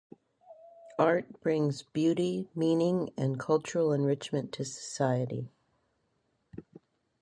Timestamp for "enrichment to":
3.93-4.65